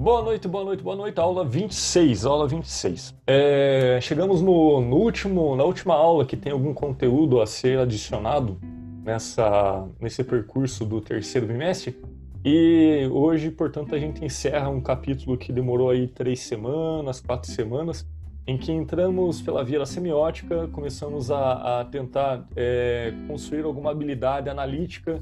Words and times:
Boa 0.00 0.22
noite, 0.22 0.48
boa 0.48 0.64
noite, 0.64 0.82
boa 0.82 0.96
noite. 0.96 1.20
Aula 1.20 1.44
26, 1.44 2.24
aula 2.24 2.48
26. 2.48 3.14
É, 3.26 3.98
chegamos 4.00 4.40
no, 4.40 4.80
no, 4.80 4.96
último, 4.96 5.54
na 5.54 5.62
última 5.62 5.94
aula 5.94 6.24
que 6.24 6.38
tem 6.38 6.52
algum 6.52 6.72
conteúdo 6.72 7.38
a 7.38 7.46
ser 7.46 7.78
adicionado 7.78 8.58
nessa, 9.04 9.86
nesse 10.00 10.24
percurso 10.24 10.86
do 10.86 11.02
terceiro 11.02 11.46
bimestre. 11.46 12.00
E 12.42 13.10
hoje, 13.12 13.50
portanto, 13.50 13.94
a 13.94 13.98
gente 13.98 14.24
encerra 14.24 14.70
um 14.70 14.80
capítulo 14.80 15.36
que 15.36 15.52
demorou 15.52 15.90
aí 15.90 16.08
três 16.08 16.40
semanas, 16.40 17.20
quatro 17.20 17.52
semanas, 17.52 18.08
em 18.46 18.56
que 18.56 18.72
entramos 18.72 19.42
pela 19.42 19.62
via 19.62 19.80
da 19.80 19.86
semiótica, 19.86 20.66
começamos 20.68 21.30
a, 21.30 21.80
a 21.80 21.84
tentar 21.84 22.48
é, 22.56 23.12
construir 23.28 23.66
alguma 23.66 23.90
habilidade 23.90 24.48
analítica 24.48 25.20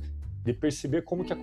de 0.48 0.54
perceber 0.54 1.02
como 1.02 1.24
que 1.24 1.32
a, 1.32 1.36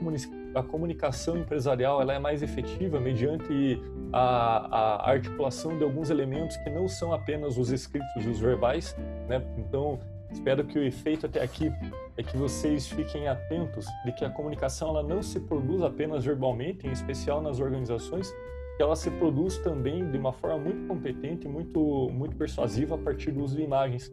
a 0.56 0.64
comunicação 0.64 1.38
empresarial 1.38 2.02
ela 2.02 2.16
é 2.16 2.18
mais 2.18 2.42
efetiva 2.42 3.00
mediante 3.00 3.80
a, 4.12 5.06
a, 5.06 5.12
articulação 5.12 5.78
de 5.78 5.84
alguns 5.84 6.10
elementos 6.10 6.58
que 6.58 6.72
não 6.72 6.88
são 6.88 7.14
apenas 7.14 7.56
os 7.56 7.72
escritos 7.72 8.26
e 8.26 8.28
os 8.28 8.40
verbais, 8.40 8.98
né? 9.30 9.46
Então, 9.60 10.00
espero 10.32 10.64
que 10.64 10.80
o 10.80 10.84
efeito 10.84 11.28
até 11.28 11.44
aqui 11.44 11.72
é 12.18 12.24
que 12.24 12.36
vocês 12.36 12.88
fiquem 12.88 13.28
atentos 13.28 13.86
de 14.06 14.12
que 14.12 14.26
a 14.26 14.30
comunicação 14.30 14.90
ela 14.90 15.04
não 15.04 15.22
se 15.22 15.40
produz 15.40 15.84
apenas 15.84 16.26
verbalmente, 16.26 16.88
em 16.88 16.92
especial 16.92 17.44
nas 17.44 17.60
organizações, 17.60 18.34
que 18.76 18.82
ela 18.82 18.96
se 18.96 19.12
produz 19.12 19.60
também 19.60 20.10
de 20.10 20.18
uma 20.18 20.34
forma 20.34 20.58
muito 20.58 20.88
competente, 20.88 21.48
muito 21.48 22.10
muito 22.12 22.36
persuasiva 22.36 22.96
a 22.96 22.98
partir 22.98 23.32
do 23.32 23.44
uso 23.44 23.56
de 23.56 23.62
imagens 23.62 24.12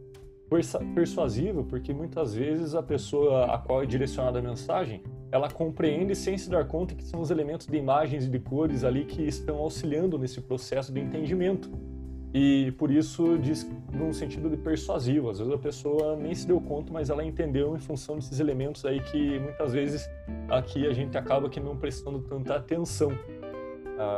persuasiva, 0.93 1.63
porque 1.63 1.93
muitas 1.93 2.33
vezes 2.33 2.75
a 2.75 2.83
pessoa 2.83 3.45
a 3.45 3.57
qual 3.57 3.83
é 3.83 3.85
direcionada 3.85 4.39
a 4.39 4.41
mensagem, 4.41 5.01
ela 5.31 5.49
compreende 5.49 6.15
sem 6.15 6.37
se 6.37 6.49
dar 6.49 6.65
conta 6.67 6.93
que 6.93 7.03
são 7.03 7.19
os 7.19 7.31
elementos 7.31 7.65
de 7.65 7.77
imagens 7.77 8.25
e 8.25 8.29
de 8.29 8.39
cores 8.39 8.83
ali 8.83 9.05
que 9.05 9.21
estão 9.23 9.57
auxiliando 9.57 10.17
nesse 10.17 10.39
processo 10.41 10.93
de 10.93 10.99
entendimento. 10.99 11.71
E 12.35 12.71
por 12.79 12.89
isso 12.89 13.37
diz 13.37 13.69
num 13.93 14.11
sentido 14.11 14.49
de 14.49 14.57
persuasivo. 14.57 15.29
Às 15.29 15.37
vezes 15.37 15.53
a 15.53 15.57
pessoa 15.57 16.15
nem 16.15 16.33
se 16.33 16.47
deu 16.47 16.59
conta, 16.59 16.91
mas 16.91 17.11
ela 17.11 17.23
entendeu 17.23 17.75
em 17.75 17.79
função 17.79 18.15
desses 18.15 18.39
elementos 18.39 18.83
aí 18.85 18.99
que 18.99 19.39
muitas 19.39 19.73
vezes 19.73 20.09
aqui 20.49 20.87
a 20.87 20.93
gente 20.93 21.15
acaba 21.15 21.47
que 21.47 21.59
não 21.59 21.77
prestando 21.77 22.19
tanta 22.21 22.55
atenção. 22.55 23.11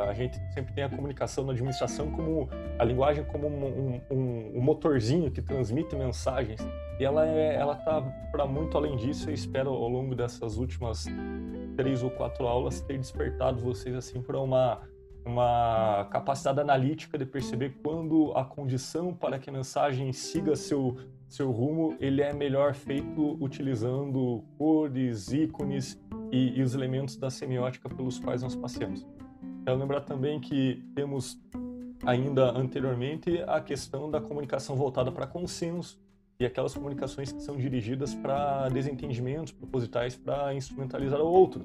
A 0.08 0.14
gente 0.14 0.40
sempre 0.56 0.72
tem 0.72 0.84
a 0.84 0.88
comunicação 0.88 1.44
na 1.44 1.52
administração 1.52 2.10
como 2.10 2.48
a 2.78 2.84
linguagem 2.84 3.22
como 3.24 3.46
um, 3.46 4.00
um, 4.10 4.52
um 4.56 4.60
motorzinho 4.62 5.30
que 5.30 5.42
transmite 5.42 5.94
mensagens 5.94 6.66
e 6.98 7.04
ela 7.04 7.26
é, 7.28 7.56
ela 7.56 7.76
tá 7.76 8.00
para 8.32 8.46
muito 8.46 8.74
além 8.74 8.96
disso. 8.96 9.28
Eu 9.28 9.34
espero 9.34 9.68
ao 9.68 9.88
longo 9.88 10.14
dessas 10.14 10.56
últimas 10.56 11.04
três 11.76 12.02
ou 12.02 12.10
quatro 12.10 12.46
aulas 12.46 12.80
ter 12.80 12.98
despertado 12.98 13.60
vocês 13.60 13.94
assim 13.94 14.22
para 14.22 14.40
uma 14.40 14.80
uma 15.26 16.06
capacidade 16.10 16.60
analítica 16.60 17.18
de 17.18 17.26
perceber 17.26 17.76
quando 17.82 18.32
a 18.36 18.44
condição 18.44 19.12
para 19.12 19.40
que 19.40 19.50
a 19.50 19.52
mensagem 19.52 20.12
siga 20.12 20.54
seu 20.54 20.96
seu 21.28 21.50
rumo 21.50 21.96
ele 22.00 22.22
é 22.22 22.32
melhor 22.32 22.72
feito 22.72 23.36
utilizando 23.40 24.44
cores, 24.56 25.32
ícones 25.32 26.00
e, 26.30 26.58
e 26.58 26.62
os 26.62 26.74
elementos 26.74 27.16
da 27.16 27.28
semiótica 27.28 27.88
pelos 27.88 28.18
quais 28.18 28.42
nós 28.42 28.54
passamos. 28.54 29.04
Quero 29.66 29.80
lembrar 29.80 30.02
também 30.02 30.38
que 30.38 30.80
temos 30.94 31.36
ainda 32.04 32.56
anteriormente 32.56 33.42
a 33.48 33.60
questão 33.60 34.08
da 34.08 34.20
comunicação 34.20 34.76
voltada 34.76 35.10
para 35.10 35.26
consenso 35.26 36.00
e 36.38 36.46
aquelas 36.46 36.72
comunicações 36.72 37.32
que 37.32 37.42
são 37.42 37.56
dirigidas 37.56 38.14
para 38.14 38.68
desentendimentos 38.68 39.50
propositais 39.50 40.14
para 40.14 40.54
instrumentalizar 40.54 41.20
o 41.20 41.26
outro 41.26 41.64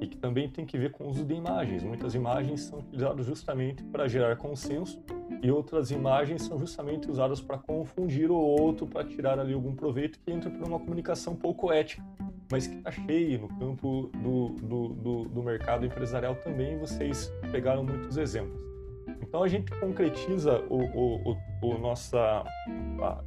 e 0.00 0.06
que 0.06 0.16
também 0.16 0.48
tem 0.48 0.64
que 0.64 0.78
ver 0.78 0.92
com 0.92 1.02
o 1.02 1.08
uso 1.08 1.24
de 1.24 1.34
imagens. 1.34 1.82
Muitas 1.82 2.14
imagens 2.14 2.60
são 2.60 2.78
utilizadas 2.78 3.26
justamente 3.26 3.82
para 3.82 4.06
gerar 4.06 4.36
consenso 4.36 5.02
e 5.42 5.50
outras 5.50 5.90
imagens 5.90 6.42
são 6.42 6.56
justamente 6.56 7.10
usadas 7.10 7.40
para 7.40 7.58
confundir 7.58 8.30
o 8.30 8.36
outro, 8.36 8.86
para 8.86 9.02
tirar 9.02 9.40
ali 9.40 9.54
algum 9.54 9.74
proveito 9.74 10.20
que 10.20 10.30
entra 10.30 10.48
por 10.48 10.68
uma 10.68 10.78
comunicação 10.78 11.34
pouco 11.34 11.72
ética 11.72 12.00
mas 12.50 12.66
que 12.66 12.76
está 12.76 12.90
cheio 12.90 13.40
no 13.40 13.48
campo 13.48 14.10
do, 14.14 14.48
do, 14.60 14.88
do, 14.88 15.24
do, 15.24 15.42
mercado 15.42 15.86
empresarial 15.86 16.34
também. 16.34 16.76
Vocês 16.78 17.32
pegaram 17.52 17.84
muitos 17.84 18.16
exemplos. 18.16 18.60
Então 19.22 19.42
a 19.42 19.48
gente 19.48 19.70
concretiza 19.78 20.60
o, 20.68 20.78
o, 20.78 21.30
o, 21.30 21.36
o 21.62 21.78
nossa, 21.78 22.44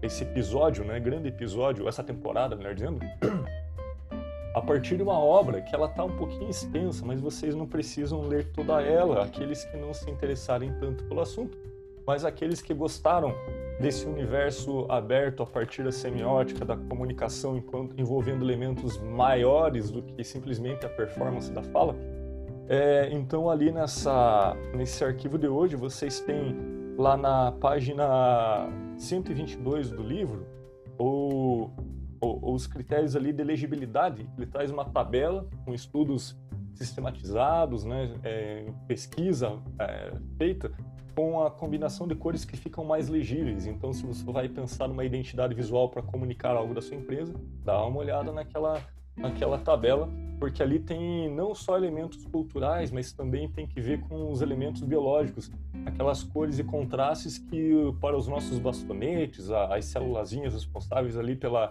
esse 0.02 0.24
episódio, 0.24 0.84
né, 0.84 1.00
grande 1.00 1.30
episódio, 1.30 1.88
essa 1.88 2.04
temporada, 2.04 2.56
melhor 2.56 2.76
dizendo, 2.76 3.00
a 4.54 4.62
partir 4.62 4.98
de 4.98 5.04
uma 5.04 5.18
obra 5.18 5.62
que 5.62 5.74
ela 5.74 5.88
está 5.88 6.04
um 6.04 6.16
pouquinho 6.18 6.50
extensa, 6.50 7.06
mas 7.06 7.22
vocês 7.22 7.56
não 7.56 7.66
precisam 7.66 8.22
ler 8.22 8.52
toda 8.52 8.82
ela, 8.82 9.24
aqueles 9.24 9.64
que 9.66 9.78
não 9.78 9.94
se 9.94 10.10
interessarem 10.10 10.74
tanto 10.80 11.06
pelo 11.06 11.22
assunto, 11.22 11.58
mas 12.06 12.26
aqueles 12.26 12.62
que 12.62 12.74
gostaram 12.74 13.34
desse 13.80 14.06
universo 14.06 14.86
aberto 14.90 15.44
a 15.44 15.46
partir 15.46 15.84
da 15.84 15.92
semiótica, 15.92 16.64
da 16.64 16.78
comunicação, 16.78 17.58
enquanto, 17.58 18.00
envolvendo 18.00 18.44
elementos 18.44 19.00
maiores 19.00 19.90
do 19.90 20.02
que 20.02 20.24
simplesmente 20.24 20.86
a 20.86 20.90
performance 20.90 21.52
da 21.52 21.64
fala. 21.64 21.96
É, 22.68 23.10
então, 23.12 23.50
ali 23.50 23.72
nessa, 23.72 24.56
nesse 24.74 25.04
arquivo 25.04 25.38
de 25.38 25.48
hoje, 25.48 25.76
vocês 25.76 26.20
têm 26.22 26.56
lá 26.98 27.18
na 27.18 27.52
página 27.52 28.70
122 28.98 29.92
do 29.92 30.04
livro 30.04 30.46
o, 30.98 31.70
o, 32.22 32.54
os 32.54 32.68
critérios 32.68 33.16
ali 33.16 33.34
de 33.34 33.44
legibilidade. 33.44 34.30
Ele 34.38 34.48
traz 34.48 34.72
uma 34.72 34.86
tabela 34.86 35.48
com 35.66 35.74
estudos 35.74 36.38
sistematizados, 36.74 37.84
né, 37.84 38.16
é, 38.24 38.66
pesquisa 38.88 39.60
é, 39.80 40.14
feita 40.38 40.72
com 41.16 41.44
a 41.44 41.52
combinação 41.52 42.08
de 42.08 42.16
cores 42.16 42.46
que 42.46 42.58
ficam 42.58 42.84
mais 42.84 43.08
legíveis. 43.10 43.66
Então, 43.66 43.94
se 43.94 44.06
você 44.06 44.24
vai 44.26 44.48
pensar 44.50 44.88
numa 44.88 45.06
identidade 45.06 45.54
visual 45.54 45.90
para 45.90 46.02
comunicar 46.02 46.56
algo 46.56 46.74
da 46.74 46.82
sua 46.82 46.98
empresa, 46.98 47.34
dá 47.64 47.86
uma 47.86 48.00
olhada 48.00 48.32
naquela, 48.32 48.82
naquela 49.16 49.58
tabela, 49.58 50.10
porque 50.40 50.62
ali 50.62 50.80
tem 50.80 51.30
não 51.30 51.54
só 51.54 51.78
elementos 51.78 52.26
culturais, 52.26 52.92
mas 52.92 53.14
também 53.14 53.50
tem 53.50 53.68
que 53.68 53.80
ver 53.80 54.02
com 54.02 54.32
os 54.32 54.42
elementos 54.42 54.82
biológicos, 54.82 55.52
aquelas 55.86 56.24
cores 56.24 56.60
e 56.60 56.64
contrastes 56.64 57.38
que 57.38 57.72
para 58.02 58.18
os 58.18 58.28
nossos 58.28 58.60
bastonetes, 58.60 59.50
as 59.50 59.86
célulazinhas 59.86 60.54
responsáveis 60.54 61.18
ali 61.18 61.36
pela 61.36 61.70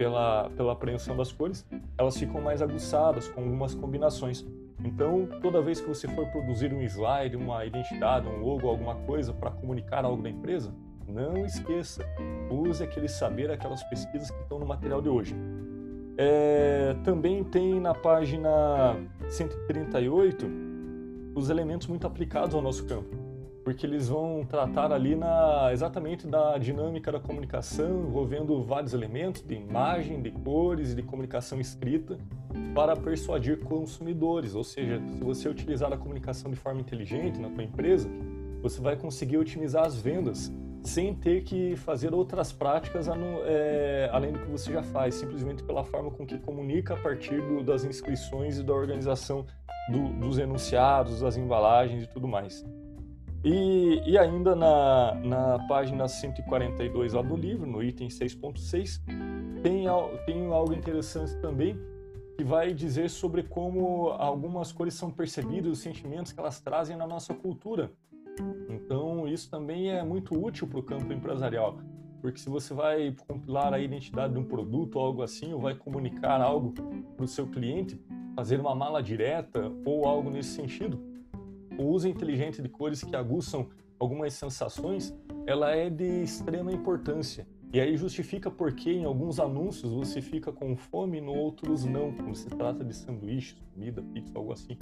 pela, 0.00 0.48
pela 0.56 0.72
apreensão 0.72 1.14
das 1.14 1.30
cores, 1.30 1.66
elas 1.98 2.16
ficam 2.16 2.40
mais 2.40 2.62
aguçadas 2.62 3.28
com 3.28 3.42
algumas 3.42 3.74
combinações. 3.74 4.46
Então, 4.84 5.28
toda 5.42 5.60
vez 5.60 5.80
que 5.80 5.88
você 5.88 6.08
for 6.08 6.26
produzir 6.28 6.72
um 6.72 6.82
slide, 6.82 7.36
uma 7.36 7.64
identidade, 7.64 8.26
um 8.26 8.40
logo, 8.40 8.68
alguma 8.68 8.94
coisa 8.94 9.32
para 9.32 9.50
comunicar 9.50 10.04
algo 10.04 10.22
da 10.22 10.30
empresa, 10.30 10.72
não 11.06 11.44
esqueça, 11.44 12.04
use 12.50 12.82
aquele 12.82 13.08
saber, 13.08 13.50
aquelas 13.50 13.82
pesquisas 13.84 14.30
que 14.30 14.42
estão 14.42 14.58
no 14.58 14.66
material 14.66 15.02
de 15.02 15.08
hoje. 15.08 15.36
É, 16.16 16.94
também 17.04 17.42
tem 17.44 17.80
na 17.80 17.94
página 17.94 18.96
138 19.28 20.46
os 21.34 21.50
elementos 21.50 21.86
muito 21.86 22.06
aplicados 22.06 22.54
ao 22.54 22.62
nosso 22.62 22.84
campo, 22.86 23.16
porque 23.64 23.86
eles 23.86 24.08
vão 24.08 24.44
tratar 24.46 24.92
ali 24.92 25.14
na, 25.14 25.70
exatamente 25.72 26.26
da 26.26 26.58
dinâmica 26.58 27.12
da 27.12 27.20
comunicação, 27.20 28.02
envolvendo 28.08 28.62
vários 28.62 28.92
elementos 28.92 29.42
de 29.42 29.54
imagem, 29.54 30.20
de 30.20 30.30
cores 30.30 30.92
e 30.92 30.96
de 30.96 31.02
comunicação 31.02 31.60
escrita, 31.60 32.18
para 32.74 32.96
persuadir 32.96 33.60
consumidores. 33.60 34.54
Ou 34.54 34.64
seja, 34.64 35.00
se 35.00 35.24
você 35.24 35.48
utilizar 35.48 35.92
a 35.92 35.96
comunicação 35.96 36.50
de 36.50 36.56
forma 36.56 36.80
inteligente 36.80 37.38
na 37.38 37.50
sua 37.50 37.64
empresa, 37.64 38.08
você 38.62 38.80
vai 38.80 38.96
conseguir 38.96 39.38
otimizar 39.38 39.84
as 39.84 40.00
vendas 40.00 40.52
sem 40.82 41.14
ter 41.14 41.42
que 41.42 41.76
fazer 41.76 42.14
outras 42.14 42.52
práticas 42.52 43.06
é, 43.44 44.08
além 44.12 44.32
do 44.32 44.38
que 44.38 44.50
você 44.50 44.72
já 44.72 44.82
faz, 44.82 45.14
simplesmente 45.14 45.62
pela 45.62 45.84
forma 45.84 46.10
com 46.10 46.26
que 46.26 46.38
comunica 46.38 46.94
a 46.94 46.96
partir 46.96 47.40
do, 47.42 47.62
das 47.62 47.84
inscrições 47.84 48.58
e 48.58 48.62
da 48.62 48.72
organização 48.72 49.44
do, 49.90 50.08
dos 50.18 50.38
enunciados, 50.38 51.20
das 51.20 51.36
embalagens 51.36 52.04
e 52.04 52.06
tudo 52.06 52.26
mais. 52.26 52.64
E, 53.44 54.02
e 54.06 54.18
ainda 54.18 54.54
na, 54.54 55.14
na 55.14 55.66
página 55.66 56.06
142 56.06 57.14
lá 57.14 57.22
do 57.22 57.36
livro, 57.36 57.66
no 57.66 57.82
item 57.82 58.08
6.6, 58.08 59.00
tem, 59.62 59.84
tem 60.26 60.46
algo 60.46 60.74
interessante 60.74 61.36
também, 61.36 61.78
que 62.40 62.44
vai 62.44 62.72
dizer 62.72 63.10
sobre 63.10 63.42
como 63.42 64.08
algumas 64.12 64.72
cores 64.72 64.94
são 64.94 65.10
percebidas, 65.10 65.72
os 65.72 65.78
sentimentos 65.80 66.32
que 66.32 66.40
elas 66.40 66.58
trazem 66.58 66.96
na 66.96 67.06
nossa 67.06 67.34
cultura. 67.34 67.92
Então, 68.70 69.28
isso 69.28 69.50
também 69.50 69.90
é 69.90 70.02
muito 70.02 70.34
útil 70.42 70.66
para 70.66 70.78
o 70.78 70.82
campo 70.82 71.12
empresarial, 71.12 71.78
porque 72.18 72.40
se 72.40 72.48
você 72.48 72.72
vai 72.72 73.14
compilar 73.28 73.74
a 73.74 73.78
identidade 73.78 74.32
de 74.32 74.38
um 74.38 74.44
produto 74.44 74.96
ou 74.96 75.04
algo 75.04 75.22
assim, 75.22 75.52
ou 75.52 75.60
vai 75.60 75.74
comunicar 75.74 76.40
algo 76.40 76.72
para 77.14 77.24
o 77.26 77.28
seu 77.28 77.46
cliente, 77.46 78.00
fazer 78.34 78.58
uma 78.58 78.74
mala 78.74 79.02
direta 79.02 79.70
ou 79.84 80.06
algo 80.06 80.30
nesse 80.30 80.54
sentido, 80.54 80.98
o 81.78 81.82
uso 81.88 82.08
inteligente 82.08 82.62
de 82.62 82.70
cores 82.70 83.04
que 83.04 83.14
aguçam 83.14 83.68
algumas 83.98 84.32
sensações, 84.32 85.14
ela 85.44 85.76
é 85.76 85.90
de 85.90 86.22
extrema 86.22 86.72
importância. 86.72 87.46
E 87.72 87.80
aí 87.80 87.96
justifica 87.96 88.50
porque 88.50 88.90
em 88.90 89.04
alguns 89.04 89.38
anúncios 89.38 89.92
você 89.92 90.20
fica 90.20 90.50
com 90.50 90.76
fome 90.76 91.18
e 91.18 91.20
no 91.20 91.32
outros 91.32 91.84
não, 91.84 92.12
quando 92.12 92.34
se 92.34 92.48
trata 92.48 92.84
de 92.84 92.92
sanduíches, 92.92 93.56
comida, 93.72 94.02
pizza, 94.02 94.32
algo 94.34 94.52
assim. 94.52 94.76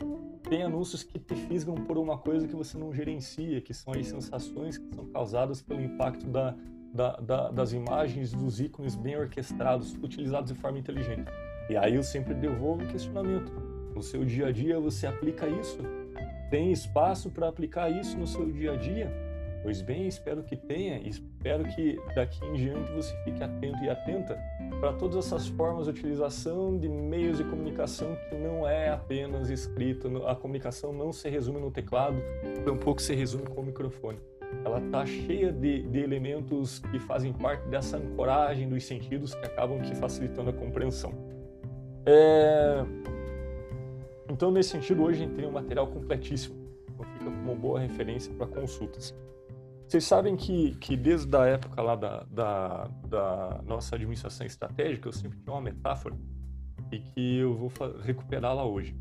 Tem 0.48 0.62
anúncios 0.62 1.02
que 1.02 1.18
te 1.18 1.34
fisgam 1.34 1.74
por 1.74 1.98
uma 1.98 2.16
coisa 2.16 2.48
que 2.48 2.56
você 2.56 2.78
não 2.78 2.90
gerencia, 2.90 3.60
que 3.60 3.74
são 3.74 3.92
as 3.92 4.06
sensações 4.06 4.78
que 4.78 4.94
são 4.94 5.04
causadas 5.06 5.60
pelo 5.60 5.82
impacto 5.82 6.26
da, 6.26 6.56
da, 6.94 7.16
da, 7.16 7.50
das 7.50 7.72
imagens, 7.74 8.32
dos 8.32 8.58
ícones 8.58 8.94
bem 8.94 9.18
orquestrados, 9.18 9.94
utilizados 10.02 10.50
de 10.50 10.58
forma 10.58 10.78
inteligente. 10.78 11.30
E 11.68 11.76
aí 11.76 11.94
eu 11.94 12.02
sempre 12.02 12.32
devolvo 12.32 12.84
o 12.84 12.88
questionamento. 12.88 13.52
No 13.94 14.02
seu 14.02 14.24
dia 14.24 14.46
a 14.46 14.52
dia 14.52 14.80
você 14.80 15.06
aplica 15.06 15.46
isso? 15.46 15.78
Tem 16.50 16.72
espaço 16.72 17.28
para 17.28 17.48
aplicar 17.48 17.90
isso 17.90 18.16
no 18.16 18.26
seu 18.26 18.50
dia 18.50 18.72
a 18.72 18.76
dia? 18.76 19.27
Pois 19.62 19.82
bem, 19.82 20.06
espero 20.06 20.42
que 20.42 20.56
tenha 20.56 20.98
e 20.98 21.08
espero 21.08 21.64
que 21.64 21.98
daqui 22.14 22.44
em 22.46 22.52
diante 22.54 22.92
você 22.92 23.14
fique 23.24 23.42
atento 23.42 23.82
e 23.82 23.90
atenta 23.90 24.38
para 24.80 24.92
todas 24.92 25.26
essas 25.26 25.48
formas 25.48 25.86
de 25.86 25.90
utilização 25.90 26.78
de 26.78 26.88
meios 26.88 27.38
de 27.38 27.44
comunicação 27.44 28.16
que 28.28 28.36
não 28.36 28.66
é 28.68 28.88
apenas 28.88 29.50
escrito, 29.50 30.24
a 30.26 30.36
comunicação 30.36 30.92
não 30.92 31.12
se 31.12 31.28
resume 31.28 31.60
no 31.60 31.70
teclado, 31.70 32.16
tampouco 32.64 33.02
se 33.02 33.14
resume 33.14 33.46
com 33.46 33.60
o 33.60 33.64
microfone. 33.64 34.18
Ela 34.64 34.78
está 34.78 35.04
cheia 35.04 35.52
de, 35.52 35.82
de 35.82 35.98
elementos 35.98 36.78
que 36.78 36.98
fazem 36.98 37.32
parte 37.32 37.66
dessa 37.68 37.96
ancoragem 37.96 38.68
dos 38.68 38.84
sentidos 38.84 39.34
que 39.34 39.44
acabam 39.44 39.80
que 39.80 39.94
facilitando 39.94 40.50
a 40.50 40.52
compreensão. 40.52 41.12
É... 42.06 42.84
Então, 44.30 44.50
nesse 44.50 44.70
sentido, 44.70 45.02
hoje 45.02 45.22
a 45.22 45.26
gente 45.26 45.34
tem 45.34 45.46
um 45.46 45.52
material 45.52 45.86
completíssimo, 45.88 46.54
então 46.94 47.04
fica 47.12 47.24
como 47.24 47.54
boa 47.56 47.80
referência 47.80 48.32
para 48.34 48.46
consultas. 48.46 49.14
Vocês 49.88 50.04
sabem 50.04 50.36
que, 50.36 50.74
que 50.74 50.94
desde 50.94 51.34
a 51.34 51.46
época 51.46 51.80
lá 51.80 51.96
da, 51.96 52.22
da, 52.30 52.90
da 53.08 53.60
nossa 53.64 53.96
administração 53.96 54.46
estratégica, 54.46 55.08
eu 55.08 55.12
sempre 55.14 55.38
tinha 55.38 55.50
uma 55.50 55.62
metáfora 55.62 56.14
e 56.92 56.98
que 56.98 57.38
eu 57.38 57.54
vou 57.54 57.72
recuperá-la 58.02 58.66
hoje. 58.66 58.94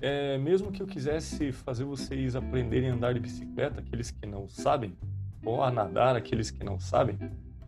É, 0.00 0.38
mesmo 0.38 0.72
que 0.72 0.82
eu 0.82 0.86
quisesse 0.86 1.52
fazer 1.52 1.84
vocês 1.84 2.34
aprenderem 2.34 2.88
a 2.88 2.94
andar 2.94 3.12
de 3.12 3.20
bicicleta, 3.20 3.80
aqueles 3.80 4.10
que 4.10 4.26
não 4.26 4.48
sabem, 4.48 4.96
ou 5.44 5.62
a 5.62 5.70
nadar, 5.70 6.16
aqueles 6.16 6.50
que 6.50 6.64
não 6.64 6.80
sabem, 6.80 7.18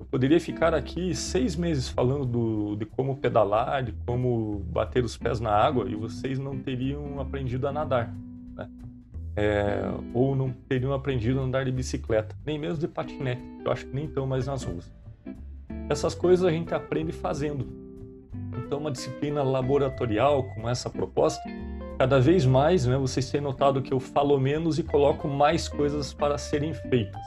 eu 0.01 0.07
poderia 0.07 0.41
ficar 0.41 0.73
aqui 0.73 1.15
seis 1.15 1.57
meses 1.57 1.91
falando 1.91 2.25
do, 2.25 2.75
de 2.77 2.87
como 2.87 3.19
pedalar, 3.19 3.83
de 3.83 3.93
como 4.07 4.61
bater 4.61 5.05
os 5.05 5.15
pés 5.15 5.41
na 5.41 5.51
água, 5.51 5.91
e 5.91 5.95
vocês 5.95 6.39
não 6.39 6.59
teriam 6.59 7.21
aprendido 7.21 7.69
a 7.69 7.73
nadar. 7.73 8.15
Né? 8.55 8.67
É, 9.37 9.83
ou 10.15 10.35
não 10.35 10.51
teriam 10.51 10.95
aprendido 10.95 11.39
a 11.39 11.43
andar 11.43 11.65
de 11.65 11.71
bicicleta, 11.71 12.35
nem 12.45 12.59
mesmo 12.59 12.79
de 12.79 12.89
patinete, 12.89 13.43
eu 13.65 13.71
acho 13.71 13.87
que 13.87 13.95
nem 13.95 14.07
estão 14.07 14.27
mais 14.27 14.47
nas 14.47 14.63
ruas. 14.63 14.91
Essas 15.91 16.15
coisas 16.15 16.45
a 16.45 16.51
gente 16.51 16.75
aprende 16.75 17.13
fazendo. 17.13 17.67
Então, 18.57 18.79
uma 18.79 18.91
disciplina 18.91 19.43
laboratorial 19.43 20.45
como 20.55 20.69
essa 20.69 20.89
proposta, 20.89 21.43
cada 21.99 22.19
vez 22.19 22.47
mais, 22.47 22.87
né, 22.87 22.97
vocês 22.97 23.31
têm 23.31 23.41
notado 23.41 23.83
que 23.83 23.93
eu 23.93 24.01
falo 24.01 24.41
menos 24.41 24.79
e 24.79 24.83
coloco 24.83 25.29
mais 25.29 25.69
coisas 25.69 26.13
para 26.13 26.39
serem 26.39 26.73
feitas. 26.73 27.23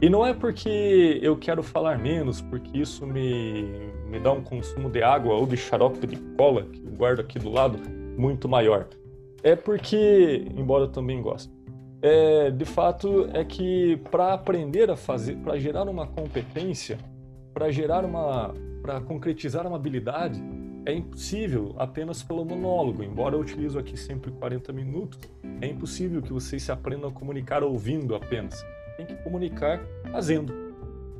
E 0.00 0.08
não 0.08 0.26
é 0.26 0.32
porque 0.32 1.20
eu 1.22 1.36
quero 1.36 1.62
falar 1.62 1.98
menos, 1.98 2.40
porque 2.40 2.78
isso 2.78 3.06
me, 3.06 3.64
me 4.08 4.18
dá 4.18 4.32
um 4.32 4.42
consumo 4.42 4.88
de 4.88 5.02
água 5.02 5.34
ou 5.34 5.46
de 5.46 5.58
xarope 5.58 6.06
de 6.06 6.16
cola, 6.36 6.62
que 6.62 6.82
eu 6.82 6.92
guardo 6.92 7.20
aqui 7.20 7.38
do 7.38 7.50
lado, 7.50 7.78
muito 8.16 8.48
maior 8.48 8.86
é 9.42 9.56
porque, 9.56 10.46
embora 10.56 10.84
eu 10.84 10.88
também 10.88 11.20
goste, 11.22 11.52
é, 12.02 12.50
de 12.50 12.64
fato 12.64 13.28
é 13.34 13.44
que 13.44 13.98
para 14.10 14.32
aprender 14.32 14.90
a 14.90 14.96
fazer, 14.96 15.36
para 15.36 15.58
gerar 15.58 15.88
uma 15.88 16.06
competência, 16.06 16.98
para 17.52 17.70
gerar 17.70 18.04
uma, 18.04 18.54
para 18.82 19.00
concretizar 19.00 19.66
uma 19.66 19.76
habilidade, 19.76 20.42
é 20.86 20.94
impossível 20.94 21.74
apenas 21.78 22.22
pelo 22.22 22.44
monólogo. 22.44 23.02
Embora 23.02 23.36
eu 23.36 23.40
utilizo 23.40 23.78
aqui 23.78 23.96
sempre 23.98 24.30
40 24.30 24.72
minutos, 24.72 25.18
é 25.60 25.66
impossível 25.66 26.22
que 26.22 26.32
vocês 26.32 26.62
se 26.62 26.72
aprendam 26.72 27.10
a 27.10 27.12
comunicar 27.12 27.62
ouvindo 27.62 28.14
apenas. 28.14 28.64
Tem 28.96 29.06
que 29.06 29.16
comunicar 29.16 29.80
fazendo. 30.10 30.52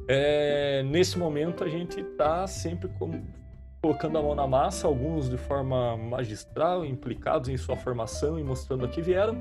É, 0.08 0.82
nesse 0.82 1.18
momento 1.18 1.62
a 1.62 1.68
gente 1.68 2.00
está 2.00 2.46
sempre 2.46 2.88
como, 2.98 3.22
colocando 3.82 4.18
a 4.18 4.22
mão 4.22 4.34
na 4.34 4.46
massa, 4.46 4.86
alguns 4.86 5.28
de 5.28 5.38
forma 5.38 5.96
magistral, 5.96 6.84
implicados 6.84 7.48
em 7.48 7.56
sua 7.56 7.76
formação 7.76 8.38
e 8.38 8.44
mostrando 8.44 8.84
a 8.84 8.88
que 8.88 9.00
vieram, 9.00 9.36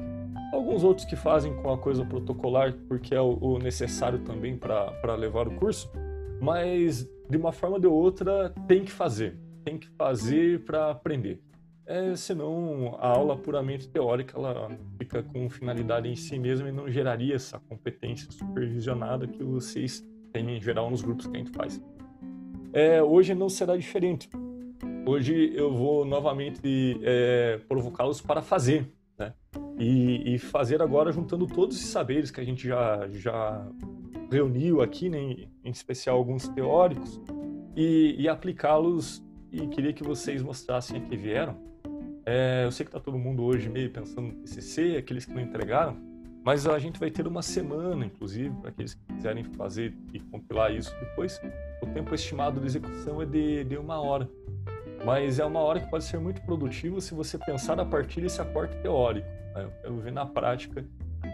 alguns 0.54 0.84
outros 0.84 1.06
que 1.06 1.16
fazem 1.16 1.54
com 1.62 1.72
a 1.72 1.78
coisa 1.78 2.06
protocolar 2.06 2.74
porque 2.88 3.14
é 3.14 3.22
o 3.22 3.60
necessário 3.60 4.20
também 4.20 4.58
para 4.58 5.16
levar 5.16 5.48
o 5.48 5.56
curso, 5.56 5.92
mas 6.42 7.08
de 7.30 7.38
uma 7.38 7.52
forma 7.52 7.76
ou 7.76 7.82
de 7.82 7.88
outra 7.88 8.54
tem 8.68 8.84
que 8.84 8.92
fazer, 8.92 9.38
tem 9.64 9.78
que 9.78 9.88
fazer 9.90 10.64
para 10.64 10.92
aprender. 10.92 11.42
É, 11.86 12.16
senão 12.16 12.98
a 13.00 13.08
aula 13.08 13.36
puramente 13.36 13.90
teórica 13.90 14.38
ela 14.38 14.70
fica 15.00 15.24
com 15.24 15.50
finalidade 15.50 16.08
em 16.08 16.16
si 16.16 16.38
mesma 16.38 16.70
e 16.70 16.72
não 16.72 16.90
geraria 16.90 17.36
essa 17.36 17.60
competência 17.60 18.32
supervisionada 18.32 19.28
que 19.28 19.44
vocês 19.44 20.06
têm 20.32 20.56
em 20.56 20.62
geral 20.62 20.90
nos 20.90 21.02
grupos 21.02 21.26
que 21.26 21.36
a 21.36 21.40
gente 21.40 21.52
faz. 21.52 21.82
É, 22.71 23.01
hoje 23.01 23.33
não 23.33 23.50
será 23.50 23.75
diferente. 23.75 24.30
Hoje 25.06 25.51
eu 25.56 25.74
vou 25.74 26.06
novamente 26.06 27.00
é, 27.04 27.60
provocá-los 27.68 28.21
para 28.21 28.42
fazer, 28.42 28.92
né? 29.18 29.33
E, 29.80 30.36
e, 30.36 30.38
fazer 30.38 30.81
agora 30.81 31.12
juntando 31.12 31.48
todos 31.48 31.77
esses 31.77 31.89
saberes 31.89 32.30
que 32.30 32.39
a 32.39 32.44
gente 32.44 32.68
já, 32.68 33.07
já 33.10 33.66
reuniu 34.30 34.81
aqui, 34.81 35.10
né? 35.10 35.48
em 35.63 35.71
especial 35.71 36.18
alguns 36.18 36.48
teóricos, 36.50 37.19
e, 37.75 38.16
e 38.19 38.27
aplicá-los. 38.27 39.24
E 39.51 39.66
queria 39.68 39.92
que 39.92 40.04
vocês 40.04 40.44
mostrassem 40.44 40.98
a 40.98 41.01
que 41.01 41.18
vieram. 41.18 41.57
É, 42.24 42.66
eu 42.66 42.71
sei 42.71 42.86
que 42.86 42.89
está 42.89 43.00
todo 43.00 43.18
mundo 43.18 43.44
hoje 43.44 43.68
meio 43.68 43.89
pensando 43.89 44.27
no 44.27 44.33
TCC, 44.33 44.98
aqueles 44.98 45.25
que 45.25 45.33
não 45.33 45.42
entregaram, 45.42 45.98
mas 46.44 46.68
a 46.68 46.77
gente 46.77 47.00
vai 47.00 47.10
ter 47.10 47.25
uma 47.25 47.42
semana, 47.42 48.06
inclusive, 48.06 48.54
para 48.62 48.69
aqueles 48.69 48.94
que 48.94 49.01
quiserem 49.16 49.44
fazer 49.44 49.98
e 50.13 50.19
compilar 50.19 50.71
isso 50.71 50.94
depois. 51.00 51.42
O 51.81 51.86
tempo 51.88 52.14
estimado 52.14 52.60
de 52.60 52.66
execução 52.66 53.22
é 53.22 53.26
de, 53.26 53.64
de 53.64 53.78
uma 53.78 54.00
hora. 54.02 54.30
Mas 55.06 55.40
é 55.40 55.46
uma 55.46 55.60
hora 55.60 55.80
que 55.80 55.90
pode 55.90 56.04
ser 56.04 56.20
muito 56.20 56.42
produtiva 56.42 57.00
se 57.00 57.14
você 57.14 57.38
pensar 57.38 57.80
a 57.80 57.86
partir 57.86 58.22
desse 58.22 58.42
aporte 58.42 58.76
teórico. 58.78 59.28
Né? 59.56 59.64
Eu 59.64 59.72
quero 59.81 59.98
ver 60.00 60.12
na 60.12 60.26
prática 60.26 60.86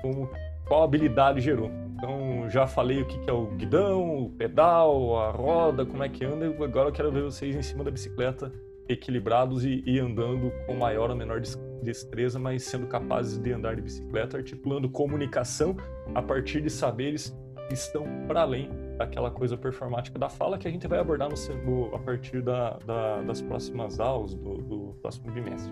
como, 0.02 0.30
qual 0.68 0.84
habilidade 0.84 1.42
gerou. 1.42 1.72
Então, 1.96 2.50
já 2.50 2.68
falei 2.68 3.02
o 3.02 3.08
que 3.08 3.30
é 3.30 3.34
o 3.34 3.48
guidão, 3.48 4.26
o 4.26 4.30
pedal, 4.30 5.18
a 5.18 5.32
roda, 5.32 5.86
como 5.86 6.04
é 6.04 6.10
que 6.10 6.24
anda. 6.24 6.46
Agora 6.64 6.90
eu 6.90 6.94
quero 6.94 7.12
ver 7.12 7.24
vocês 7.24 7.56
em 7.56 7.62
cima 7.62 7.84
da 7.84 7.90
bicicleta 7.90 8.52
equilibrados 8.88 9.66
e, 9.66 9.84
e, 9.84 10.00
andando 10.00 10.52
com 10.68 10.76
maior 10.76 11.10
ou 11.10 11.16
menor 11.16 11.42
destreza, 11.82 12.38
mas 12.38 12.64
sendo 12.64 12.86
capazes 12.86 13.40
de 13.40 13.52
andar 13.52 13.76
de 13.76 13.82
bicicleta, 13.82 14.38
articulando 14.38 14.88
comunicação 14.88 15.76
a 16.14 16.22
partir 16.22 16.62
de 16.62 16.70
saberes 16.70 17.36
que 17.68 17.74
estão 17.74 18.06
para 18.28 18.42
além 18.42 18.70
daquela 18.98 19.30
coisa 19.30 19.58
performática 19.58 20.18
da 20.18 20.30
fala 20.30 20.58
que 20.58 20.68
a 20.68 20.72
gente 20.72 20.88
vai 20.88 21.00
abordar 21.00 21.30
no, 21.30 21.96
a 21.96 22.00
partir 22.00 22.42
da, 22.42 22.78
da, 22.80 23.22
das 23.22 23.42
próximas 23.42 24.00
aulas, 24.00 24.34
do, 24.34 24.58
do 24.58 24.98
próximo 25.02 25.32
bimestre. 25.32 25.72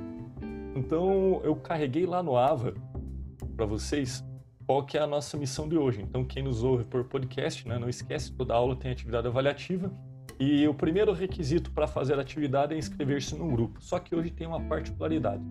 Então, 0.76 1.42
eu 1.44 1.56
carreguei 1.56 2.06
lá 2.06 2.22
no 2.22 2.36
AVA 2.36 2.74
para 3.56 3.66
vocês 3.66 4.24
qual 4.66 4.86
que 4.86 4.98
é 4.98 5.02
a 5.02 5.08
nossa 5.08 5.38
missão 5.38 5.68
de 5.68 5.78
hoje. 5.78 6.02
Então, 6.02 6.26
quem 6.26 6.44
nos 6.44 6.64
ouve 6.64 6.84
por 6.84 7.04
podcast, 7.06 7.68
né, 7.68 7.78
não 7.78 7.90
esquece, 7.90 8.32
toda 8.34 8.54
aula 8.54 8.76
tem 8.76 8.92
atividade 8.92 9.28
avaliativa 9.28 9.92
e 10.40 10.68
o 10.68 10.74
primeiro 10.74 11.14
requisito 11.14 11.72
para 11.72 11.88
fazer 11.88 12.18
a 12.18 12.22
atividade 12.22 12.74
é 12.74 12.78
inscrever-se 12.78 13.36
num 13.36 13.50
grupo. 13.50 13.82
Só 13.82 14.00
que 14.00 14.16
hoje 14.16 14.32
tem 14.32 14.48
uma 14.48 14.62
particularidade. 14.62 15.44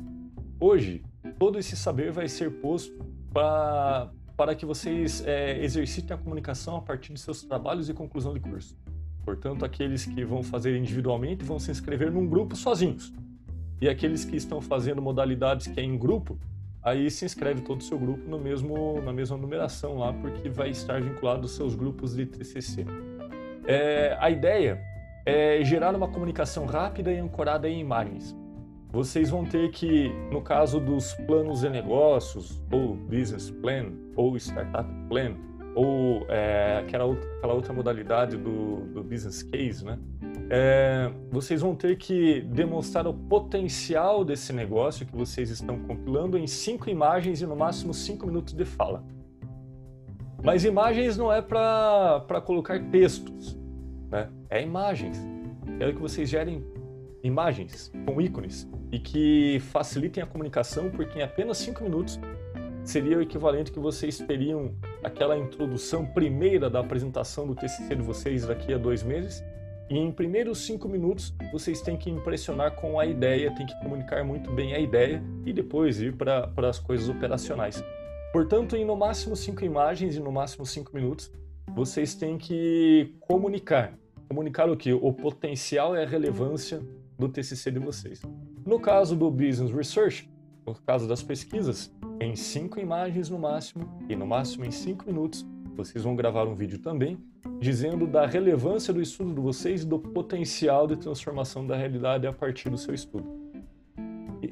Hoje, 0.59 1.05
todo 1.39 1.59
esse 1.59 1.77
saber 1.77 2.13
vai 2.13 2.29
ser 2.29 2.61
posto 2.61 3.05
para, 3.33 4.11
para 4.37 4.55
que 4.55 4.65
vocês 4.65 5.23
é, 5.27 5.63
exercitem 5.63 6.15
a 6.15 6.19
comunicação 6.19 6.77
a 6.77 6.81
partir 6.81 7.13
de 7.13 7.21
seus 7.21 7.43
trabalhos 7.43 7.89
e 7.89 7.95
conclusão 7.95 8.33
de 8.33 8.41
curso. 8.41 8.77
Portanto, 9.25 9.65
aqueles 9.65 10.05
que 10.05 10.25
vão 10.25 10.43
fazer 10.43 10.77
individualmente 10.77 11.45
vão 11.45 11.59
se 11.59 11.71
inscrever 11.71 12.11
num 12.11 12.27
grupo 12.27 12.57
sozinhos. 12.57 13.13
E 13.81 13.89
aqueles 13.89 14.25
que 14.25 14.37
estão 14.37 14.61
fazendo 14.61 15.01
modalidades 15.01 15.67
que 15.67 15.79
é 15.79 15.83
em 15.83 15.97
grupo, 15.97 16.39
aí 16.83 17.11
se 17.11 17.25
inscreve 17.25 17.63
todo 17.63 17.81
o 17.81 17.85
seu 17.85 17.99
grupo 17.99 18.29
no 18.29 18.39
mesmo, 18.39 19.01
na 19.03 19.13
mesma 19.13 19.37
numeração 19.37 19.99
lá, 19.99 20.13
porque 20.13 20.49
vai 20.49 20.71
estar 20.71 21.01
vinculado 21.01 21.43
aos 21.43 21.53
seus 21.53 21.75
grupos 21.75 22.15
de 22.15 22.27
TCC. 22.27 22.85
É, 23.67 24.17
a 24.21 24.31
ideia 24.31 24.81
é 25.25 25.63
gerar 25.63 25.95
uma 25.95 26.09
comunicação 26.09 26.67
rápida 26.67 27.13
e 27.13 27.19
ancorada 27.19 27.69
em 27.69 27.79
imagens. 27.79 28.37
Vocês 28.93 29.31
vão 29.31 29.45
ter 29.45 29.71
que, 29.71 30.11
no 30.31 30.43
caso 30.43 30.79
dos 30.79 31.15
planos 31.27 31.63
de 31.63 31.71
negócios, 31.71 32.63
ou 32.71 32.95
business 32.95 33.51
plan, 33.51 33.87
ou 34.15 34.37
startup 34.37 34.87
plan, 35.09 35.35
ou 35.75 36.27
é, 36.29 36.81
aquela, 36.85 37.07
outra, 37.07 37.37
aquela 37.39 37.55
outra 37.55 37.73
modalidade 37.73 38.37
do, 38.37 38.85
do 38.93 39.03
business 39.03 39.43
case, 39.43 39.83
né? 39.83 39.99
É, 40.51 41.11
vocês 41.31 41.63
vão 41.63 41.75
ter 41.75 41.97
que 41.97 42.43
demonstrar 42.43 43.07
o 43.07 43.15
potencial 43.15 44.23
desse 44.23 44.53
negócio 44.53 45.07
que 45.07 45.17
vocês 45.17 45.49
estão 45.49 45.79
compilando 45.81 46.37
em 46.37 46.47
cinco 46.47 46.91
imagens 46.91 47.41
e 47.41 47.47
no 47.47 47.57
máximo 47.57 47.95
cinco 47.95 48.27
minutos 48.27 48.53
de 48.53 48.67
fala. 48.67 49.03
Mas 50.45 50.65
imagens 50.65 51.17
não 51.17 51.33
é 51.33 51.41
para 51.41 52.43
colocar 52.45 52.79
textos. 52.91 53.59
né? 54.11 54.29
É 54.51 54.63
imagens. 54.63 55.17
Quero 55.79 55.95
que 55.95 56.01
vocês 56.01 56.29
gerem 56.29 56.63
imagens 57.23 57.93
com 58.07 58.21
ícones 58.21 58.69
e 58.91 58.99
que 58.99 59.61
facilitem 59.71 60.23
a 60.23 60.27
comunicação, 60.27 60.91
porque 60.91 61.19
em 61.19 61.23
apenas 61.23 61.59
cinco 61.59 61.83
minutos 61.85 62.19
seria 62.85 63.19
o 63.19 63.23
equivalente 63.23 63.71
que 63.71 63.79
vocês 63.79 64.19
teriam 64.19 64.75
aquela 65.03 65.37
introdução 65.39 66.05
primeira 66.05 66.69
da 66.69 66.81
apresentação 66.81 67.47
do 67.47 67.55
TCC 67.55 67.95
de 67.95 68.03
vocês 68.03 68.47
daqui 68.47 68.75
a 68.75 68.79
dois 68.79 69.03
meses. 69.03 69.43
E 69.89 69.99
em 69.99 70.11
primeiros 70.11 70.59
cinco 70.59 70.89
minutos 70.89 71.35
vocês 71.53 71.81
têm 71.81 71.97
que 71.97 72.11
impressionar 72.11 72.75
com 72.77 72.99
a 72.99 73.07
ideia, 73.07 73.55
têm 73.55 73.67
que 73.67 73.79
comunicar 73.81 74.25
muito 74.25 74.51
bem 74.53 74.75
a 74.75 74.79
ideia 74.79 75.23
e 75.45 75.53
depois 75.53 76.01
ir 76.01 76.17
para 76.17 76.51
as 76.69 76.79
coisas 76.79 77.09
operacionais. 77.09 77.83
Portanto, 78.33 78.75
em 78.77 78.85
no 78.85 78.97
máximo 78.97 79.37
cinco 79.37 79.65
imagens 79.65 80.17
e 80.17 80.21
no 80.21 80.33
máximo 80.33 80.65
cinco 80.65 80.91
minutos, 80.95 81.31
vocês 81.75 82.15
têm 82.15 82.39
que 82.39 83.15
comunicar. 83.21 83.93
Comunicar 84.29 84.71
o 84.71 84.77
que? 84.77 84.93
O 84.93 85.13
potencial 85.13 85.95
e 85.95 86.03
a 86.03 86.07
relevância 86.07 86.83
do 87.23 87.29
TCC 87.29 87.71
de 87.71 87.79
vocês. 87.79 88.21
No 88.67 88.81
caso 88.81 89.15
do 89.15 89.31
Business 89.31 89.73
Research, 89.73 90.29
no 90.67 90.75
caso 90.75 91.09
das 91.09 91.23
pesquisas, 91.23 91.93
em 92.21 92.35
cinco 92.37 92.81
imagens 92.81 93.29
no 93.31 93.39
máximo 93.39 93.89
e 94.09 94.17
no 94.17 94.27
máximo 94.27 94.65
em 94.65 94.71
cinco 94.71 95.07
minutos, 95.07 95.47
vocês 95.75 96.05
vão 96.05 96.15
gravar 96.15 96.47
um 96.47 96.55
vídeo 96.55 96.79
também 96.79 97.19
dizendo 97.61 98.07
da 98.07 98.27
relevância 98.27 98.93
do 98.93 99.01
estudo 99.01 99.35
de 99.35 99.41
vocês 99.41 99.83
e 99.83 99.87
do 99.87 99.99
potencial 99.99 100.87
de 100.87 100.97
transformação 100.97 101.67
da 101.67 101.77
realidade 101.77 102.27
a 102.27 102.33
partir 102.33 102.69
do 102.69 102.77
seu 102.77 102.95
estudo. 102.95 103.41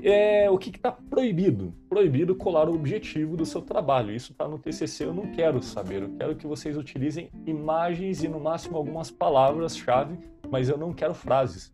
É, 0.02 0.48
o 0.48 0.56
que 0.56 0.70
está 0.70 0.92
proibido? 0.92 1.74
Proibido 1.88 2.34
colar 2.34 2.68
o 2.68 2.74
objetivo 2.74 3.36
do 3.36 3.44
seu 3.44 3.60
trabalho. 3.60 4.14
Isso 4.14 4.32
está 4.32 4.46
no 4.46 4.58
TCC, 4.58 5.04
eu 5.04 5.12
não 5.12 5.32
quero 5.32 5.60
saber. 5.62 6.02
Eu 6.02 6.10
quero 6.16 6.36
que 6.36 6.46
vocês 6.46 6.76
utilizem 6.76 7.28
imagens 7.44 8.22
e, 8.22 8.28
no 8.28 8.38
máximo, 8.38 8.76
algumas 8.76 9.10
palavras-chave, 9.10 10.16
mas 10.48 10.68
eu 10.68 10.78
não 10.78 10.92
quero 10.92 11.12
frases, 11.12 11.72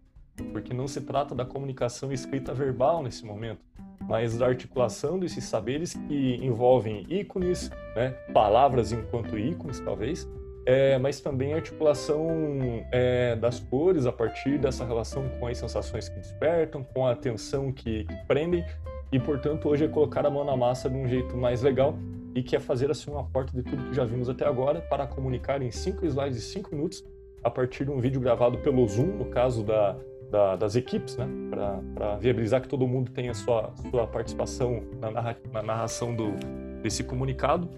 porque 0.52 0.75
não 0.75 0.87
se 0.87 1.00
trata 1.00 1.35
da 1.35 1.45
comunicação 1.45 2.12
escrita 2.12 2.52
verbal 2.55 3.02
nesse 3.02 3.25
momento 3.25 3.61
mas 4.09 4.38
da 4.38 4.47
articulação 4.47 5.19
desses 5.19 5.45
saberes 5.45 5.95
que 5.95 6.37
envolvem 6.43 7.05
ícones, 7.09 7.71
né, 7.95 8.11
palavras 8.33 8.93
enquanto 8.93 9.38
ícones, 9.38 9.81
talvez, 9.81 10.28
é, 10.64 10.99
mas 10.99 11.21
também 11.21 11.52
a 11.52 11.57
articulação 11.57 12.28
é, 12.90 13.37
das 13.37 13.61
cores 13.61 14.07
a 14.07 14.12
partir 14.12 14.59
dessa 14.59 14.85
relação 14.85 15.28
com 15.38 15.47
as 15.47 15.59
sensações 15.59 16.09
que 16.09 16.19
despertam, 16.19 16.85
com 16.85 17.07
a 17.07 17.12
atenção 17.12 17.73
que, 17.73 18.05
que, 18.05 18.14
prendem, 18.26 18.64
e 19.12 19.19
portanto 19.19 19.69
hoje 19.69 19.85
é 19.85 19.88
colocar 19.88 20.26
a 20.26 20.31
mão 20.31 20.45
na 20.45 20.57
massa 20.57 20.88
de 20.90 20.97
um 20.97 21.07
jeito 21.07 21.37
mais 21.37 21.62
legal 21.62 21.97
e 22.35 22.43
que 22.43 22.55
é 22.55 22.61
fazer 22.61 22.90
assim 22.90 23.11
um 23.11 23.19
aporte 23.19 23.52
de 23.55 23.62
tudo 23.62 23.85
que 23.88 23.95
já 23.95 24.05
vimos 24.05 24.28
até 24.28 24.45
agora 24.45 24.81
para 24.81 25.07
comunicar 25.07 25.62
em 25.62 25.71
cinco 25.71 26.05
slides 26.05 26.38
e 26.38 26.43
cinco 26.43 26.75
minutos 26.75 27.05
a 27.43 27.50
partir 27.50 27.85
de 27.85 27.90
um 27.93 28.00
vídeo 28.00 28.21
gravado 28.21 28.59
pelo 28.59 28.87
Zoom, 28.88 29.07
no 29.07 29.26
caso 29.26 29.62
da 29.62 29.97
da, 30.37 30.55
das 30.55 30.76
equipes, 30.76 31.16
né? 31.16 31.26
Para 31.95 32.16
viabilizar 32.16 32.61
que 32.61 32.69
todo 32.69 32.87
mundo 32.87 33.11
tenha 33.11 33.33
sua, 33.33 33.73
sua 33.90 34.07
participação 34.07 34.83
na, 35.00 35.11
narra, 35.11 35.37
na 35.50 35.62
narração 35.62 36.14
do, 36.14 36.33
desse 36.83 37.02
comunicado. 37.02 37.71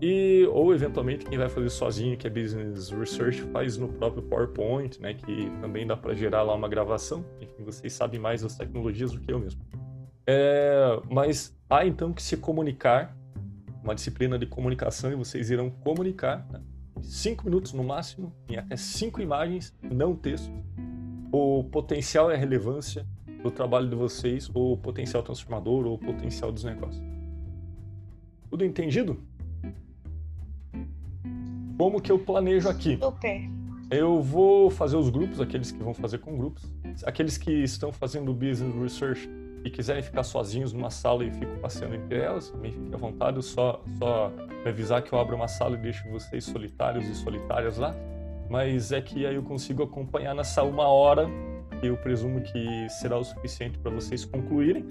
E, 0.00 0.46
ou 0.52 0.74
eventualmente 0.74 1.24
quem 1.24 1.38
vai 1.38 1.48
fazer 1.48 1.70
sozinho, 1.70 2.16
que 2.16 2.26
é 2.26 2.30
Business 2.30 2.90
Research, 2.90 3.40
faz 3.52 3.78
no 3.78 3.88
próprio 3.88 4.22
PowerPoint, 4.24 5.00
né? 5.00 5.14
Que 5.14 5.50
também 5.62 5.86
dá 5.86 5.96
para 5.96 6.12
gerar 6.12 6.42
lá 6.42 6.54
uma 6.54 6.68
gravação. 6.68 7.24
Enfim, 7.40 7.64
vocês 7.64 7.94
sabem 7.94 8.20
mais 8.20 8.42
das 8.42 8.56
tecnologias 8.56 9.12
do 9.12 9.20
que 9.20 9.32
eu 9.32 9.38
mesmo. 9.38 9.62
É, 10.26 11.00
mas 11.10 11.56
há 11.70 11.86
então 11.86 12.12
que 12.12 12.22
se 12.22 12.36
comunicar, 12.36 13.16
uma 13.82 13.94
disciplina 13.94 14.38
de 14.38 14.44
comunicação, 14.44 15.10
e 15.10 15.14
vocês 15.14 15.50
irão 15.50 15.70
comunicar, 15.70 16.46
né? 16.52 16.60
cinco 17.00 17.44
minutos 17.44 17.72
no 17.72 17.82
máximo, 17.82 18.32
em 18.48 18.56
até 18.56 18.76
cinco 18.76 19.20
imagens, 19.20 19.74
não 19.82 20.14
texto, 20.14 20.52
o 21.32 21.64
potencial 21.64 22.30
e 22.30 22.34
a 22.34 22.36
relevância 22.36 23.06
do 23.42 23.50
trabalho 23.50 23.88
de 23.88 23.96
vocês, 23.96 24.50
ou 24.52 24.74
o 24.74 24.76
potencial 24.76 25.22
transformador, 25.22 25.86
ou 25.86 25.94
o 25.94 25.98
potencial 25.98 26.52
dos 26.52 26.62
negócios. 26.62 27.02
Tudo 28.50 28.64
entendido? 28.64 29.18
Como 31.78 32.00
que 32.00 32.12
eu 32.12 32.18
planejo 32.18 32.68
aqui? 32.68 32.98
Super. 32.98 33.50
Eu 33.90 34.22
vou 34.22 34.70
fazer 34.70 34.96
os 34.96 35.08
grupos, 35.08 35.40
aqueles 35.40 35.72
que 35.72 35.82
vão 35.82 35.94
fazer 35.94 36.18
com 36.18 36.36
grupos. 36.36 36.72
Aqueles 37.04 37.36
que 37.36 37.50
estão 37.50 37.90
fazendo 37.92 38.32
business 38.32 38.74
research 38.74 39.28
e 39.64 39.70
quiserem 39.70 40.02
ficar 40.02 40.22
sozinhos 40.22 40.72
numa 40.72 40.90
sala 40.90 41.24
e 41.24 41.30
fico 41.30 41.56
passeando 41.58 41.94
entre 41.94 42.18
elas, 42.18 42.50
também 42.50 42.72
fique 42.72 42.94
à 42.94 42.98
vontade. 42.98 43.42
Só, 43.42 43.82
só 43.98 44.30
me 44.64 44.68
avisar 44.68 45.02
que 45.02 45.12
eu 45.12 45.18
abro 45.18 45.34
uma 45.34 45.48
sala 45.48 45.76
e 45.76 45.78
deixo 45.78 46.08
vocês 46.10 46.44
solitários 46.44 47.06
e 47.08 47.14
solitárias 47.14 47.78
lá 47.78 47.94
mas 48.52 48.92
é 48.92 49.00
que 49.00 49.24
aí 49.24 49.34
eu 49.34 49.42
consigo 49.42 49.82
acompanhar 49.82 50.34
nessa 50.34 50.62
uma 50.62 50.86
hora, 50.86 51.26
eu 51.82 51.96
presumo 51.96 52.42
que 52.42 52.86
será 52.90 53.16
o 53.16 53.24
suficiente 53.24 53.78
para 53.78 53.90
vocês 53.90 54.26
concluírem. 54.26 54.84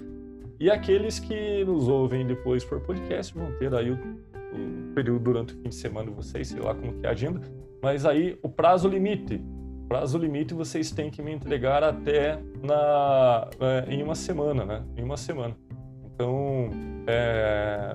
E 0.58 0.68
aqueles 0.68 1.20
que 1.20 1.64
nos 1.64 1.86
ouvem 1.88 2.26
depois 2.26 2.64
por 2.64 2.80
podcast 2.80 3.32
vão 3.32 3.52
ter 3.58 3.72
aí 3.72 3.92
o, 3.92 3.94
o 3.94 4.92
período 4.96 5.20
durante 5.20 5.54
o 5.54 5.56
fim 5.58 5.68
de 5.68 5.76
semana 5.76 6.10
vocês, 6.10 6.48
sei 6.48 6.60
lá 6.60 6.74
como 6.74 6.92
que 6.94 7.06
é 7.06 7.08
a 7.08 7.12
agenda, 7.12 7.40
mas 7.80 8.04
aí 8.04 8.36
o 8.42 8.48
prazo 8.48 8.88
limite, 8.88 9.40
prazo 9.88 10.18
limite 10.18 10.54
vocês 10.54 10.90
têm 10.90 11.08
que 11.08 11.22
me 11.22 11.30
entregar 11.30 11.84
até 11.84 12.40
na, 12.60 13.48
é, 13.60 13.94
em 13.94 14.02
uma 14.02 14.16
semana, 14.16 14.64
né? 14.64 14.84
Em 14.96 15.04
uma 15.04 15.16
semana. 15.16 15.56
Então, 16.04 16.68
é, 17.06 17.94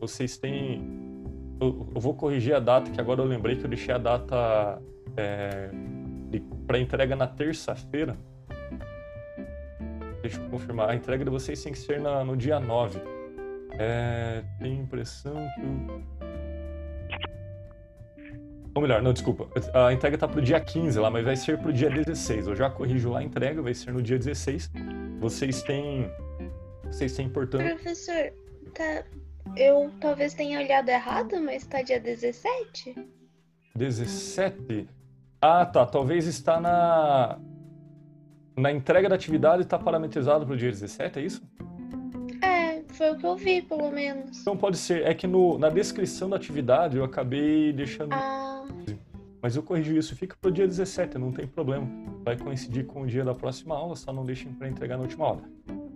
vocês 0.00 0.38
têm. 0.38 1.11
Eu, 1.62 1.86
vou 1.94 2.12
corrigir 2.12 2.54
a 2.54 2.58
data, 2.58 2.90
que 2.90 3.00
agora 3.00 3.20
eu 3.20 3.24
lembrei 3.24 3.54
que 3.54 3.64
eu 3.64 3.68
deixei 3.68 3.94
a 3.94 3.98
data 3.98 4.82
é, 5.16 5.70
para 6.66 6.78
entrega 6.78 7.14
na 7.14 7.28
terça-feira. 7.28 8.16
Deixa 10.20 10.40
eu 10.40 10.48
confirmar. 10.50 10.90
A 10.90 10.94
entrega 10.96 11.24
de 11.24 11.30
vocês 11.30 11.62
tem 11.62 11.72
que 11.72 11.78
ser 11.78 12.00
na, 12.00 12.24
no 12.24 12.36
dia 12.36 12.58
9. 12.58 13.00
É, 13.78 14.42
tenho 14.58 14.82
impressão 14.82 15.34
que. 15.54 16.22
Ou 18.74 18.82
melhor, 18.82 19.00
não, 19.00 19.12
desculpa. 19.12 19.46
A 19.72 19.92
entrega 19.92 20.18
tá 20.18 20.26
pro 20.26 20.42
dia 20.42 20.58
15 20.58 20.98
lá, 20.98 21.10
mas 21.10 21.24
vai 21.24 21.36
ser 21.36 21.58
pro 21.58 21.72
dia 21.72 21.90
16. 21.90 22.48
Eu 22.48 22.56
já 22.56 22.70
corrijo 22.70 23.08
lá 23.10 23.20
a 23.20 23.22
entrega, 23.22 23.62
vai 23.62 23.74
ser 23.74 23.92
no 23.92 24.02
dia 24.02 24.18
16. 24.18 24.68
Vocês 25.20 25.62
têm. 25.62 26.10
Vocês 26.86 27.14
têm, 27.14 27.28
portanto. 27.28 27.62
Professor, 27.62 28.32
tá. 28.74 29.04
Eu 29.56 29.90
talvez 30.00 30.34
tenha 30.34 30.58
olhado 30.60 30.88
errado, 30.88 31.40
mas 31.40 31.66
tá 31.66 31.82
dia 31.82 32.00
17? 32.00 32.94
17? 33.74 34.88
Ah, 35.40 35.66
tá. 35.66 35.84
Talvez 35.84 36.26
está 36.26 36.60
na. 36.60 37.38
Na 38.56 38.70
entrega 38.70 39.08
da 39.08 39.14
atividade 39.14 39.62
está 39.62 39.78
parametrizado 39.78 40.44
para 40.44 40.54
o 40.54 40.56
dia 40.56 40.70
17, 40.70 41.18
é 41.18 41.22
isso? 41.22 41.42
É, 42.42 42.82
foi 42.92 43.10
o 43.10 43.16
que 43.16 43.26
eu 43.26 43.34
vi, 43.34 43.62
pelo 43.62 43.90
menos. 43.90 44.40
Então 44.40 44.56
pode 44.56 44.76
ser. 44.76 45.06
É 45.06 45.14
que 45.14 45.26
no, 45.26 45.58
na 45.58 45.70
descrição 45.70 46.28
da 46.28 46.36
atividade 46.36 46.96
eu 46.96 47.04
acabei 47.04 47.72
deixando. 47.72 48.12
Ah. 48.12 48.64
Mas 49.42 49.56
eu 49.56 49.62
corrigi 49.62 49.96
isso, 49.96 50.14
fica 50.14 50.36
para 50.40 50.48
o 50.48 50.52
dia 50.52 50.68
17, 50.68 51.18
não 51.18 51.32
tem 51.32 51.48
problema. 51.48 51.88
Vai 52.24 52.38
coincidir 52.38 52.86
com 52.86 53.02
o 53.02 53.06
dia 53.06 53.24
da 53.24 53.34
próxima 53.34 53.74
aula, 53.74 53.96
só 53.96 54.12
não 54.12 54.24
deixem 54.24 54.52
para 54.52 54.68
entregar 54.68 54.96
na 54.96 55.02
última 55.02 55.26
hora. 55.26 55.42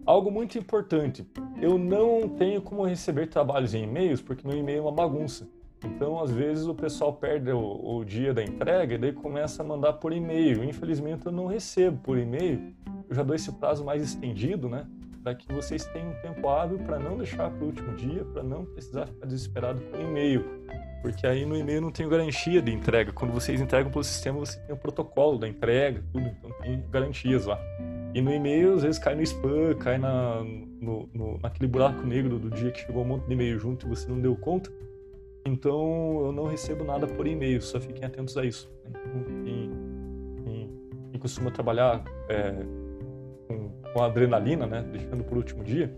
Algo 0.05 0.33
muito 0.33 0.59
importante, 0.59 1.25
eu 1.61 1.79
não 1.79 2.29
tenho 2.29 2.61
como 2.61 2.85
receber 2.85 3.27
trabalhos 3.29 3.75
em 3.75 3.85
e-mails 3.85 4.21
porque 4.21 4.47
meu 4.47 4.57
e-mail 4.57 4.79
é 4.79 4.83
uma 4.83 4.93
bagunça. 4.93 5.49
Então, 5.85 6.21
às 6.21 6.31
vezes, 6.31 6.67
o 6.67 6.75
pessoal 6.75 7.13
perde 7.13 7.51
o, 7.51 7.59
o, 7.61 8.05
dia 8.05 8.33
da 8.33 8.43
entrega 8.43 8.95
e 8.95 8.99
daí 8.99 9.13
começa 9.13 9.63
a 9.63 9.65
mandar 9.65 9.95
por 9.95 10.13
e-mail. 10.13 10.65
Infelizmente, 10.65 11.27
eu 11.27 11.33
não 11.33 11.47
recebo 11.47 11.99
por 11.99 12.19
e-mail. 12.19 12.75
Eu 13.09 13.15
já 13.15 13.23
dou 13.23 13.37
esse 13.37 13.53
prazo 13.53 13.85
mais 13.85 14.03
estendido, 14.03 14.69
né? 14.69 14.87
Para 15.23 15.35
que 15.35 15.53
vocês 15.53 15.85
tenham 15.87 16.11
um 16.11 16.15
tempo 16.23 16.49
hábil 16.49 16.79
para 16.79 16.99
não 16.99 17.17
deixar 17.17 17.51
para 17.51 17.63
o 17.63 17.67
último 17.67 17.95
dia, 17.95 18.25
para 18.25 18.43
não 18.43 18.65
precisar 18.65 19.07
ficar 19.07 19.27
desesperado 19.27 19.81
com 19.91 20.01
e-mail. 20.01 20.45
Porque 21.03 21.27
aí 21.27 21.45
no 21.45 21.57
e-mail 21.57 21.81
não 21.81 21.91
tem 21.91 22.09
garantia 22.09 22.63
de 22.63 22.73
entrega. 22.73 23.13
Quando 23.13 23.33
vocês 23.33 23.61
entregam 23.61 23.91
pelo 23.91 24.05
sistema, 24.05 24.39
você 24.39 24.59
tem 24.61 24.75
o 24.75 24.79
protocolo 24.79 25.39
da 25.39 25.49
entrega, 25.49 26.03
tudo, 26.13 26.27
então 26.27 26.51
tem 26.63 26.83
garantias 26.91 27.47
lá. 27.47 27.61
E 28.15 28.21
no 28.21 28.33
e-mail, 28.33 28.75
às 28.75 28.83
vezes 28.83 28.99
cai 28.99 29.15
no 29.15 29.23
spam, 29.23 29.75
cai 29.79 29.99
na, 29.99 30.43
no, 30.87 31.09
no, 31.13 31.39
naquele 31.39 31.67
buraco 31.67 32.07
negro 32.07 32.39
do 32.39 32.49
dia 32.49 32.71
que 32.71 32.81
chegou 32.81 33.03
um 33.03 33.07
monte 33.07 33.27
de 33.27 33.33
e-mail 33.33 33.59
junto 33.59 33.87
e 33.87 33.89
você 33.89 34.09
não 34.09 34.21
deu 34.21 34.37
conta. 34.37 34.71
Então 35.45 36.23
eu 36.27 36.33
não 36.33 36.45
recebo 36.45 36.85
nada 36.85 37.07
por 37.07 37.27
e-mail, 37.27 37.61
só 37.61 37.81
fiquem 37.81 38.05
atentos 38.05 38.37
a 38.39 38.45
isso. 38.45 38.71
Quem, 39.45 39.71
quem, 40.45 40.71
quem 41.11 41.21
costuma 41.21 41.51
trabalhar 41.51 42.05
é, 42.29 42.55
com, 43.49 43.71
com 43.93 44.03
adrenalina, 44.03 44.67
né, 44.67 44.83
deixando 44.93 45.25
por 45.25 45.37
último 45.37 45.65
dia, 45.65 45.93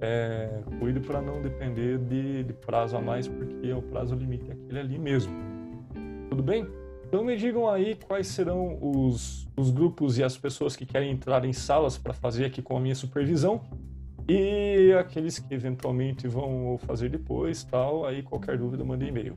é, 0.00 0.62
cuide 0.78 1.00
para 1.00 1.20
não 1.20 1.42
depender 1.42 1.98
de, 1.98 2.44
de, 2.44 2.52
prazo 2.54 2.96
a 2.96 3.00
mais, 3.00 3.28
porque 3.28 3.68
é 3.68 3.74
o 3.74 3.82
prazo 3.82 4.14
limite 4.14 4.50
aquele 4.50 4.80
ali 4.80 4.98
mesmo. 4.98 5.32
Tudo 6.30 6.42
bem? 6.42 6.66
Então 7.06 7.24
me 7.24 7.36
digam 7.36 7.68
aí 7.68 7.96
quais 7.96 8.28
serão 8.28 8.78
os, 8.80 9.48
os 9.56 9.70
grupos 9.70 10.16
e 10.16 10.22
as 10.22 10.38
pessoas 10.38 10.76
que 10.76 10.86
querem 10.86 11.10
entrar 11.10 11.44
em 11.44 11.52
salas 11.52 11.98
para 11.98 12.14
fazer 12.14 12.44
aqui 12.44 12.62
com 12.62 12.76
a 12.76 12.80
minha 12.80 12.94
supervisão 12.94 13.62
e 14.32 14.92
aqueles 14.92 15.40
que 15.40 15.52
eventualmente 15.52 16.28
vão 16.28 16.78
fazer 16.78 17.08
depois, 17.08 17.64
tal, 17.64 18.06
aí 18.06 18.22
qualquer 18.22 18.56
dúvida 18.56 18.84
manda 18.84 19.04
e-mail. 19.04 19.36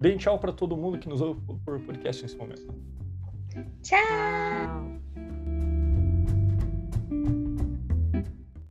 Deem 0.00 0.16
tchau 0.16 0.38
para 0.38 0.52
todo 0.52 0.76
mundo 0.76 0.98
que 0.98 1.08
nos 1.08 1.20
ouve 1.20 1.40
por 1.64 1.80
podcast 1.80 2.22
nesse 2.22 2.36
momento. 2.36 2.72
Tchau. 3.82 5.03